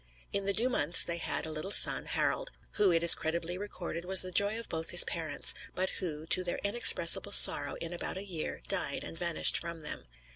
[0.33, 4.03] In the due months they had a little son, Harald; who, it is credibly recorded,
[4.03, 8.17] was the joy of both his parents; but who, to their inexpressible sorrow, in about
[8.17, 10.05] a year died, and vanished from them.